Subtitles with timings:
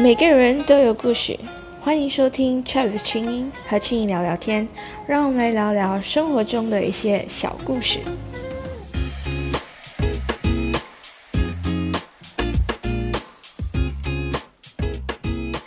[0.00, 1.36] 每个人都有故事，
[1.80, 4.68] 欢迎收听 Chat 的清音和青音聊聊天，
[5.08, 7.98] 让我们来聊聊生活中的一些小故事。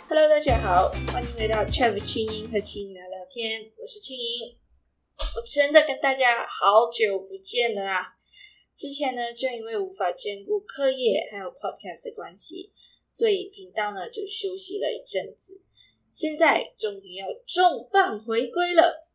[0.08, 4.56] Hello，大家好，欢迎回到 Chat 青音和青音聊聊天，我是青音。
[5.36, 8.14] 我真的跟大家好久不见了啊！
[8.74, 12.72] 之前呢，正因为无法兼顾课业还有 Podcast 的关系。
[13.12, 15.60] 所以频道呢就休息了一阵子，
[16.10, 19.06] 现在终于要重磅回归了。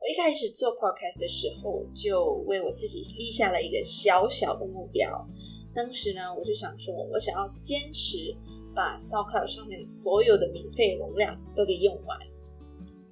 [0.00, 5.26] 我一开始做 podcast 的时候，就为我自己立下了一个小小的目标。
[5.74, 8.36] 当时呢，我就想说，我想要坚持
[8.74, 12.18] 把 s o c l o u d 上面所有的免费容量都给用完。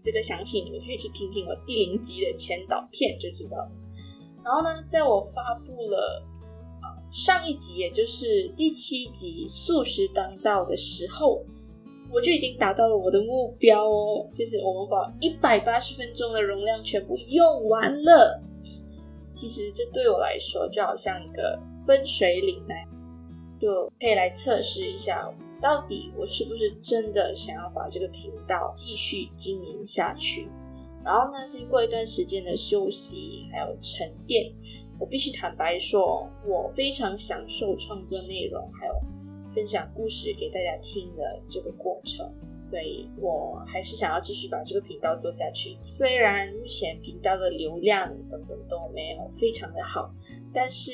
[0.01, 3.71] 这个详情你们可以去听听我第零集的前导片就知道了。
[4.45, 6.27] 然后呢，在我发布了。
[7.11, 11.43] 上一集，也就是第七集“素食当道”的时候，
[12.13, 18.43] 我就已经达到了我的目标哦，就是我们把一百八十分钟的容量全部用完了。
[19.33, 22.75] 其实这对我来说就好像一个分水岭呢，
[23.61, 23.69] 就
[24.01, 25.27] 可以来测试一下，
[25.61, 30.49] 到底我是不是真的想要把这个频道继续经营下去。
[31.05, 34.53] 然后呢，经过一段时间的休息还有沉淀。
[34.99, 38.95] 我必须坦白说，我非常享受创作内容，还有
[39.55, 45.77] 分享故事给大家听的这个过程，所以我还是想要继续把这个频道做下去。
[45.87, 50.11] 虽然目前频道的流量等等都没有非常的好，
[50.53, 50.93] 但是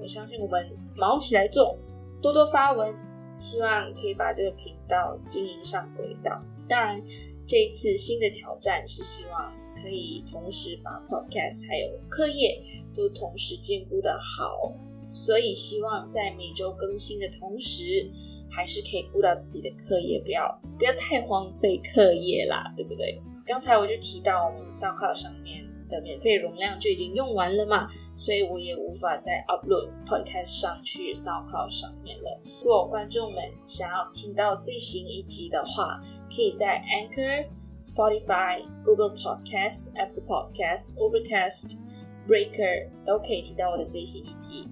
[0.00, 0.64] 我相信我们
[0.96, 1.78] 忙起来做，
[2.22, 2.94] 多多发文，
[3.38, 6.40] 希望可以把这个频道经营上轨道。
[6.68, 7.02] 当然，
[7.46, 9.52] 这一次新的挑战是希望
[9.84, 12.58] 可以同时把 podcast 还有课业。
[12.96, 14.72] 都同时兼顾的好，
[15.08, 18.08] 所以希望在每周更新的同时，
[18.48, 23.20] 还是可以顾到自己的课业，不要不要太荒废课业啦，对不对？
[23.44, 32.40] 刚才我就提到我们 SoundCloud 上面的免费容量就已经用完了嘛，所以我也无法再 upload podcast 上去 SoundCloud 上面了。
[32.62, 36.00] 如果观众们想要听到最新一集的话，
[36.32, 37.44] 可以在 Anchor、
[37.84, 41.76] Spotify、Google Podcast、Apple Podcast、Overcast。
[42.26, 44.66] Breaker 都可以听到我的最新一集。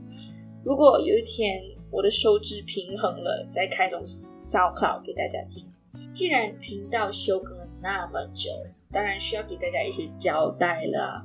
[0.65, 5.71] 如果有一天我的收支平衡了，再开通 SoundCloud 给大家听。
[6.15, 8.51] 既然频道休更了那么久，
[8.91, 11.23] 当然需要给大家一些交代了。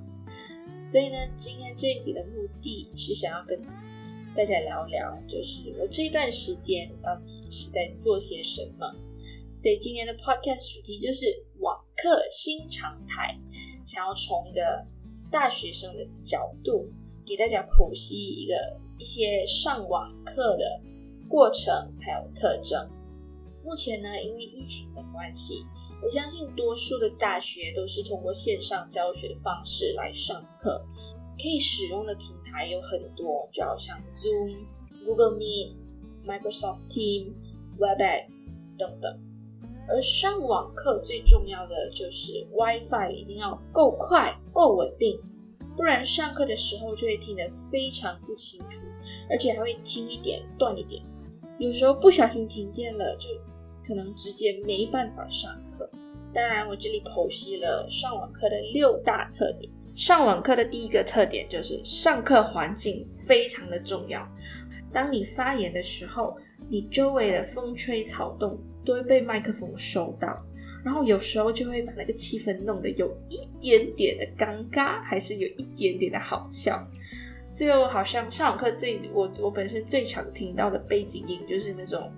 [0.84, 3.58] 所以呢，今天这一集的目的是想要跟
[4.36, 8.94] 大家聊聊，就是我这段时间到底是在做些什么。
[9.58, 11.26] 所以今天的 Podcast 主题就是
[11.60, 13.38] 网课新常态，
[13.86, 14.86] 想要从一个。
[15.30, 16.90] 大学生的角度，
[17.26, 18.54] 给大家剖析一个
[18.98, 20.82] 一些上网课的
[21.28, 22.90] 过程还有特征。
[23.62, 25.66] 目前呢，因为疫情的关系，
[26.02, 30.80] 我相信多数的大学都是通过线上教学的方式来上课，
[31.38, 34.60] 可以使用的平台有很多，就好像 Zoom、
[35.06, 35.76] Google Meet、
[36.26, 37.34] Microsoft Team、
[37.78, 39.27] Webex 等等。
[39.90, 45.18] 而上网课最重要的就是 WiFi 一定要够快、够稳定，
[45.76, 48.82] 不然上课的时候就会听得非常不清楚，
[49.30, 51.02] 而且还会听一点断一点。
[51.58, 53.30] 有时候不小心停电了，就
[53.86, 55.90] 可能直接没办法上课。
[56.34, 59.72] 当然，我这里剖析了上网课的六大特点。
[59.96, 64.28] 上网课的第一个特点就是上课环境非常的重要。
[64.94, 66.38] 当你发言的时候，
[66.70, 68.60] 你周围的风吹草动。
[68.88, 70.42] 都会被麦克风收到，
[70.86, 76.82] 然后有时候就会把那个气氛弄得有一点点的尴尬，还是有一点点的好笑。
[77.54, 82.10] 就好像上网课最我我本身最常听到的背景音就是那种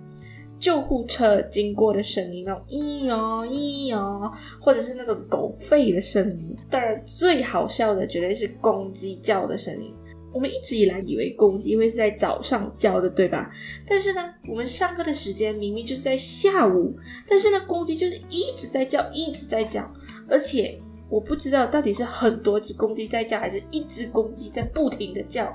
[0.60, 4.30] 救护车经过的声音，那种咿哟咿哟，
[4.60, 6.54] 或者是那种狗吠的声音。
[6.68, 9.94] 当然，最好笑的绝对是公鸡叫的声音。
[10.32, 13.50] 我们一直以来以为公鸡会是在早上叫的，对吧？
[13.86, 16.96] 但是呢，我们上课的时间明明就是在下午，
[17.26, 19.90] 但是呢，公鸡就是一直在叫，一直在叫，
[20.28, 25.52] 而且我不知道到底是很多只公鸡在叫，还是一只公鸡在不停的叫。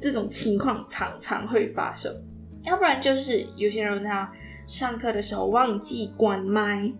[0.00, 2.14] 这种情况常常会发生，
[2.64, 4.30] 要不然就是有些人他
[4.66, 6.92] 上课的时候忘记关麦，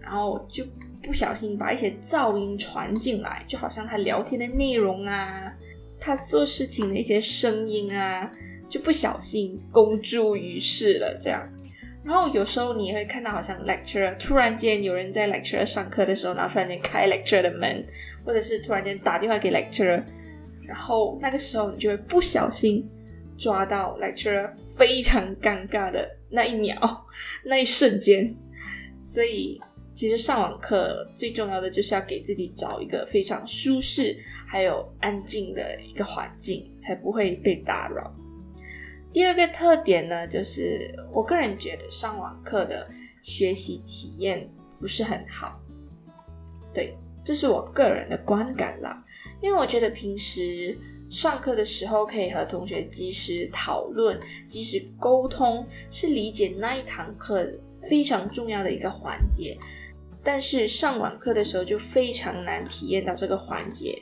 [0.00, 0.64] 然后就
[1.02, 5.52] 不小心把一些噪音传进来，就好像他聊天的内容啊。
[6.00, 8.30] 他做事情的一些声音啊，
[8.68, 11.18] 就不小心公诸于世了。
[11.20, 11.42] 这样，
[12.04, 17.84] 然后有时候你会看到，好像 lecturer 突然间有人在 lecturer 上课的时候，然后突然间开 lecture 的门，
[18.24, 20.02] 或者是突然间打电话给 lecturer，
[20.66, 22.86] 然后那个时候你就会不小心
[23.36, 27.06] 抓到 lecturer 非常尴尬的那一秒、
[27.44, 28.34] 那一瞬间。
[29.02, 29.58] 所以，
[29.98, 34.16] 其实上网课最重要的就是要给自己找一个非常舒适
[34.46, 38.08] 还有安静的一个环境，才不会被打扰。
[39.12, 42.88] 第二个特点呢，就是我个人觉得上网课的
[43.24, 44.48] 学习体验
[44.78, 45.60] 不是很好。
[46.72, 49.04] 对，这是我个人的观感啦。
[49.40, 50.78] 因为我觉得平时
[51.10, 54.16] 上课的时候可以和同学及时讨论、
[54.48, 57.44] 及时沟通，是理解那一堂课
[57.90, 59.58] 非常重要的一个环节。
[60.28, 63.98] 但是上网课的时候就非常难体验到这个环节。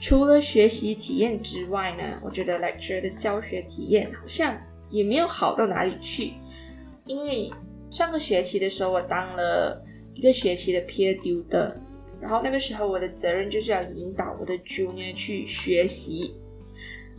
[0.00, 4.56] 除了学习体验之外呢，我觉得 lecture 的教学体验好像
[4.88, 6.32] 也没有好到哪里去。
[7.04, 7.50] 因为
[7.90, 9.84] 上个学期的时候，我当了
[10.14, 11.70] 一个学期的 peer tutor。
[12.22, 16.34] 然后那个时候，我的责任就是要引导我的 junior 去学习。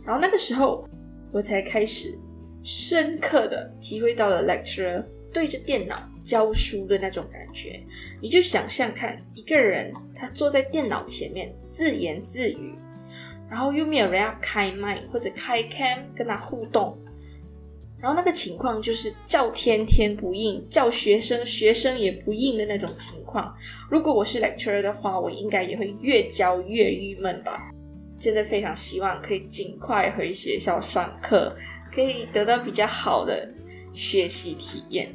[0.04, 0.84] 然后那个时候，
[1.30, 2.18] 我才开始
[2.64, 5.96] 深刻的体会到了 lecture 对着电脑
[6.28, 7.80] 教书的那种感觉。
[8.20, 12.74] 你就想象看，一个人他坐在电脑前面自言自语，
[13.50, 16.98] 然后又没有人要开麦或者开 cam 跟他互动。
[17.98, 23.52] 然后那个情况就是叫天天不应，叫学生学生也不应的那种情况。
[23.90, 27.70] 如果我是 lecturer 的话，我应该也会越教越郁闷吧。
[28.20, 31.56] 真的非常希望可以尽快回学校上课，
[31.92, 33.48] 可以得到比较好的
[33.94, 35.08] 学习体验。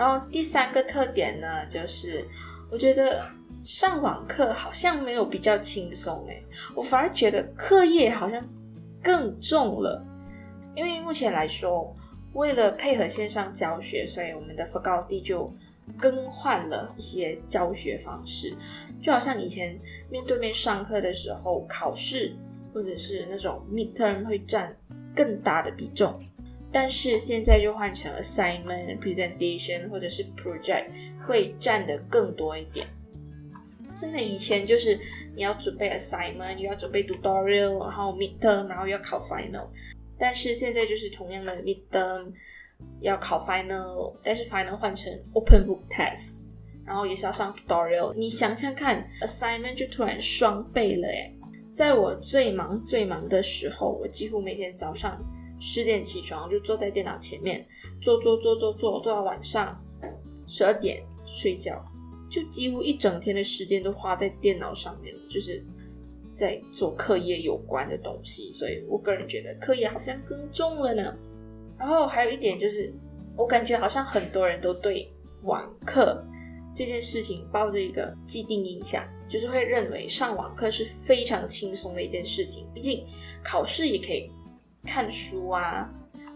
[0.00, 2.26] 然后第三个特点呢，就是
[2.70, 3.22] 我觉得
[3.62, 6.42] 上网课好像没有比较轻松诶，
[6.74, 8.42] 我反而觉得课业好像
[9.02, 10.02] 更重了，
[10.74, 11.94] 因为目前来说。
[12.32, 15.52] 为了配合线上教学，所以我们的 faculty 就
[15.98, 18.56] 更换了一些教学方式，
[19.02, 19.76] 就好像以前
[20.08, 22.32] 面对面上课的时候，考试
[22.72, 24.72] 或者是那种 midterm 会占
[25.12, 26.16] 更大的比重，
[26.72, 30.86] 但是现在就换成 assignment、presentation 或者是 project
[31.26, 32.86] 会占的更多一点。
[33.96, 34.98] 真的，以前就是
[35.34, 39.66] 你要准备 assignment，又要准备 tutorial，然后 midterm，然后要考 final。
[40.18, 42.32] 但是现在就是同样的 midterm
[43.00, 46.44] 要考 final，但是 final 换成 open book test，
[46.86, 48.14] 然后也是要上 tutorial。
[48.14, 51.34] 你想想看，assignment 就突然双倍了诶。
[51.74, 55.20] 在我最忙最忙的时候，我几乎每天早上
[55.60, 57.64] 十点起床，就坐在电脑前面
[58.00, 59.80] 做做做做做，做到晚上
[60.48, 61.80] 十二点睡觉，
[62.28, 65.64] 就几乎一整天的时间都花在电脑上面，就是。
[66.32, 71.14] 在做课业有关的东西，所以我个人觉得课业好像更重了呢。
[71.78, 72.90] 然后还有一点就是，
[73.36, 76.24] 我感觉好像很多人都对网课
[76.74, 82.66] 这件事情抱着一个既定印象，就是会认为上网课是非常轻松的一件事情。
[82.72, 83.04] 毕竟
[83.44, 84.30] 考试也可以
[84.86, 85.88] 看书啊，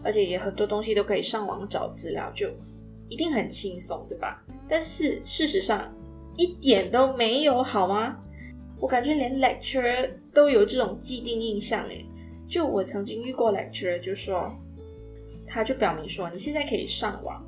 [0.03, 2.49] 而且也很多东西都可以上网找资料，就
[3.09, 4.43] 一定很轻松，对吧？
[4.67, 5.93] 但是事实上
[6.37, 8.17] 一点都没有，好吗？
[8.79, 12.05] 我感觉连 lecturer 都有这种既定印象诶，
[12.47, 14.53] 就我曾经遇过 lecturer，就说，
[15.47, 17.43] 他就表明说，你现在可以上网，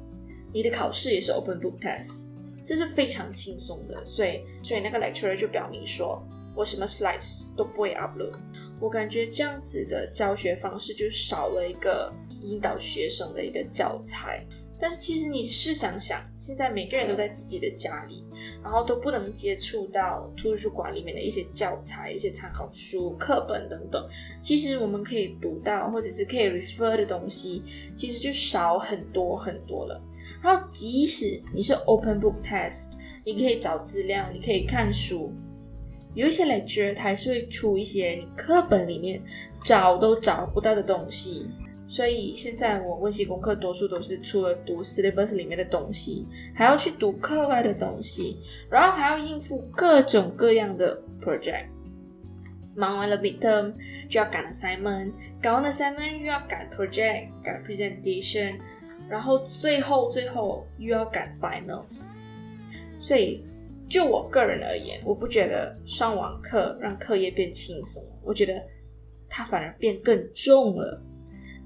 [0.53, 2.27] 你的考试也是 open book test，
[2.63, 6.23] 这是非常轻松的，所以，所以那个 lecturer 就表明说，
[6.55, 8.33] 我什么 slides 都不会 upload。
[8.79, 12.13] 我感觉这样子的教学方式就少了一个
[12.43, 14.45] 引导学生的一个教材。
[14.79, 18.23] 但是其实你试想想，现在每个人都在自己的家里，
[18.61, 24.07] 然后都不能接触到图书馆里面的一些教材、一些参考书、课本等等。
[24.39, 27.63] 其实我们可以读到或者是可以 refer 的东西，
[27.95, 29.99] 其实就少很多很多了。
[30.43, 32.91] 然后即使你是 open book test，
[33.25, 35.33] 你可以找资料，你可以看书，
[36.17, 39.21] 有一些 lecture 它还是会出一些你课本里面
[39.63, 41.45] 找都找不到的东西。
[41.87, 51.67] 所以现在我温习功课，多数都是除了读 syllabus 里面的东西，还要去读课外的东西，然后还要应付各种各样的 project。
[52.75, 53.73] 忙完了 midterm
[54.09, 58.55] 就要赶 assignment，赶完 assignment 又要赶 project，赶 presentation，
[59.07, 62.09] 然后最后最后又要赶 finals。
[62.99, 63.43] 所以
[63.89, 68.53] 就我个人而言，我不觉得上网课让课业变轻松，我觉得
[69.29, 71.01] 它反而变更重了。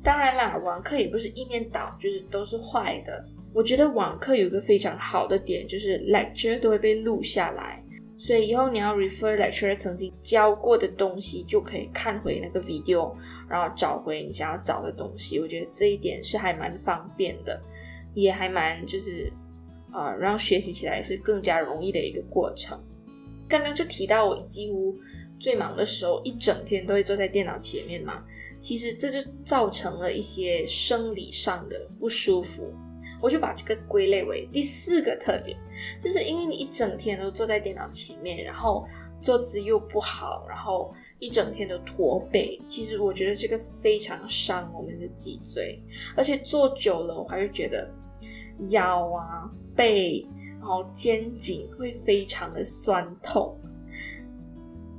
[0.03, 3.23] 当然啦，网课也不是一面倒，就是都是坏的。
[3.53, 7.83] 我觉得网课有个非常好的点，就是 lecture 都会被录下来，
[8.17, 13.13] 所以以后你要 refer lecture 曾经教过的东西，就可以看回那个 video，
[13.49, 15.39] 然后找回你想要找的东西。
[15.39, 17.61] 我觉得这一点是还蛮方便的，
[18.13, 19.31] 也还蛮就是
[19.93, 22.79] 呃让学习起来是更加容易的一个过程。
[23.47, 24.95] 刚刚就提到我几乎
[25.39, 28.23] 最忙的时候，一整天都会坐在电脑前面嘛。
[28.59, 32.71] 其实这就造成了一些生理上的不舒服。
[33.19, 35.55] 我就把这个归类为第四个特点，
[35.99, 38.83] 就是因为你一整天都坐在电脑前面，然后
[39.21, 42.59] 坐姿又不好，然后一整天都驼背。
[42.67, 45.79] 其实我觉得这个非常伤我们的脊椎，
[46.15, 47.87] 而且坐久了，我还是觉得
[48.69, 50.25] 腰啊、背，
[50.59, 53.57] 然后肩颈会非常的酸痛。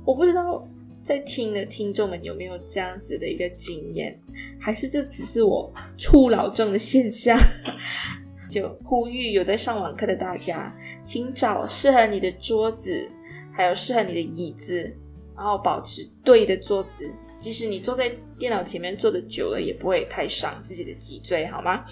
[0.05, 0.67] 我不知道。
[1.05, 4.17] 在听的听众们有没有这样子的一个经验？
[4.57, 7.37] 还是这只是我初老症的现象？
[8.49, 13.05] 就呼吁有在上网课的大家，请找适合你的桌子，
[13.51, 14.81] 还有适合你的椅子，
[15.35, 17.11] 然后保持对的坐姿。
[17.37, 21.83] 即使你坐在电脑前面坐的久了，也不会太伤自己的脊椎，好吗？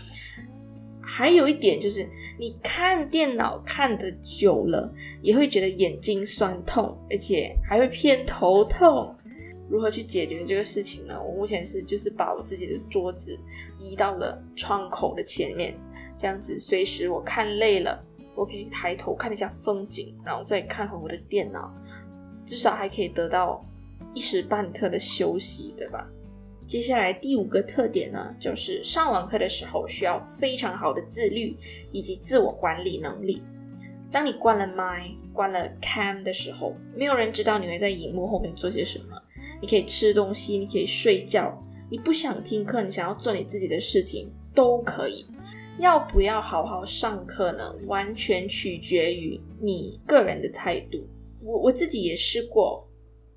[1.01, 9.13] 还有一点就是，你看电脑看的久了，也会觉得眼睛酸痛，而且还会偏头痛。
[9.70, 11.17] 如何去解决这个事情呢？
[11.22, 13.38] 我目前是就是把我自己的桌子
[13.79, 15.74] 移到了窗口的前面，
[16.17, 18.03] 这样子随时我看累了，
[18.36, 21.74] 我可以抬头看一下风景，然后再看回我的电脑，
[22.46, 23.63] 至少还可以得到
[24.13, 26.05] 一时半刻的休息，对吧？
[26.71, 31.53] 接下来第五个特点呢，就是上网课的时候需要非常好的自律
[31.91, 33.43] 以及自我管理能力。
[34.09, 39.21] 当你关了麦、关了 cam 的时候，没有人知道你会在荧幕后面做些什么。
[39.61, 45.25] 你可以吃东西，你可以睡觉，你不想听课，你想要做你自己的事情都可以。
[45.77, 47.69] 要不要好好上课呢？
[47.85, 51.05] 完全取决于你个人的态度。
[51.43, 52.87] 我我自己也试过。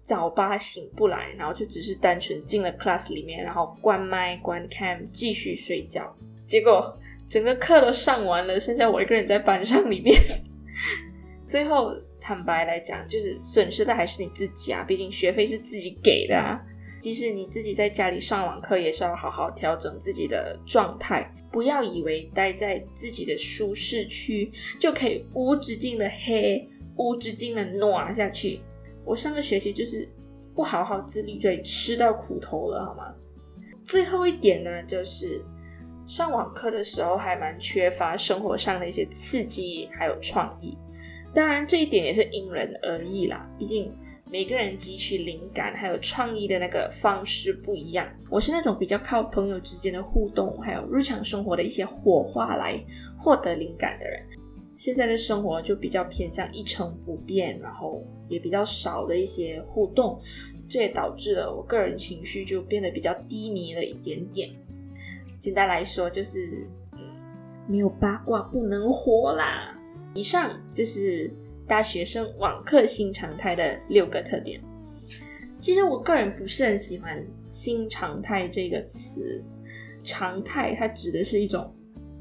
[0.05, 6.15] 早八醒不来，然后就只是单纯进了 class 里面，然后关麦关 cam 继续睡觉，
[6.47, 10.21] 结果整个课都上完了，剩下我一个人在班上里面。
[11.47, 16.61] 最后坦白来讲，就是损失的还是你自己啊，毕竟学费是自己给的啊。
[17.01, 28.61] 即使你自己在家里上网课，也是要好好调整自己的状态，不要以为待在自己的舒适区就可以无止境的黑，无止境的暖下去。
[29.05, 30.09] 我上个学期就是
[30.55, 33.15] 不好好自律，就吃到苦头了，好吗？
[33.85, 35.45] 最后一点呢，就是
[36.07, 40.77] 上网课的时候还蛮缺乏生活上的一些刺激，还有创意。
[41.35, 43.93] 当然，这一点也是因人而异啦，毕竟
[44.31, 48.09] 每个人汲取灵感还有创意的那个方式不一样。
[48.31, 52.83] 我是那种比较靠朋友之间的互动，还有日常生活的一些火花来
[53.19, 54.23] 获得灵感的人。
[54.77, 60.21] 现在的生活就比较偏向一成不变，然后也比较少的一些互动，
[60.69, 64.51] 这也导致了我个人情绪就变得比较低迷了一点点。
[65.39, 66.67] 简单来说，就是
[67.69, 69.79] 没有八卦不能活啦。
[70.13, 71.31] 以上就是
[71.69, 74.61] 大学生网课新常态的六个特点。
[75.59, 79.43] 其实我个人不是很喜欢“新常态”这个词，
[80.03, 81.73] 常态它指的是一种。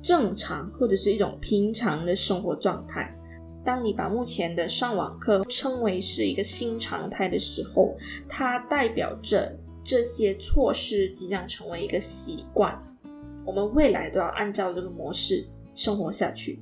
[0.04, 3.12] 正常或者是一种平常的生活状态。
[3.66, 7.96] 当你把目前的上网课称为是一个新常态的时候，
[8.28, 12.78] 它代表着这些措施即将成为一个习惯。
[13.46, 16.60] 我们未来都要按照这个模式生活下去。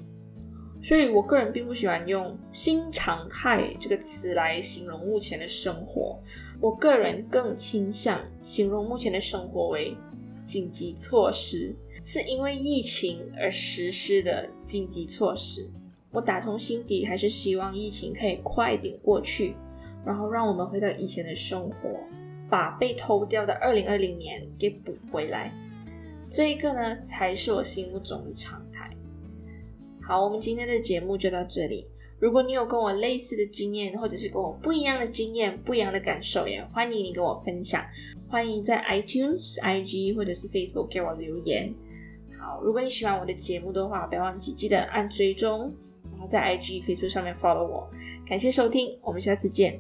[0.84, 6.20] 所以我个人并不喜欢用“新常态”这个词来形容目前的生活。
[6.60, 9.96] 我个人更倾向形容目前的生活为
[10.46, 11.76] 紧急措施。
[12.04, 15.70] 是因为疫情而实施的紧急措施，
[16.12, 19.56] 我打从心底还是希望疫情可以快点过去，
[20.06, 21.90] 然后让我们回到以前的生活，
[22.50, 25.54] 把被偷掉的二零二零年给补回来。
[26.28, 28.90] 这一个呢，才是我心目中的常态。
[30.02, 31.86] 好，我们今天的节目就到这里。
[32.20, 37.84] 如果你有跟我类似的经验，或者是跟我不一样的经验、不一样的感受，也欢迎你跟我分享。
[38.28, 41.74] 欢迎在 iTunes、IG 或者是 Facebook 给我留言。
[42.42, 45.72] 好，如果你喜欢我的节目的话，不要忘记记得按追踪，
[46.12, 47.88] 然后在 IG、Facebook 上面 follow 我。
[48.28, 49.80] 感谢收听，我们下次见。